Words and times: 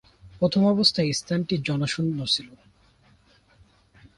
প্রথম 0.39 0.63
অবস্থায় 0.65 1.09
স্থানটি 1.13 1.55
জনশূন্য 1.67 2.17
ছিল। 2.25 2.49